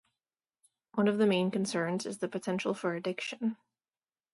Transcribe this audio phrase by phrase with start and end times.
[0.95, 3.57] One of the main concerns is the potential for addiction.